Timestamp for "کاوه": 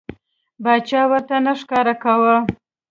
2.03-2.35